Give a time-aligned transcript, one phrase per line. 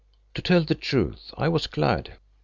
[0.33, 2.17] To tell the truth I was glad.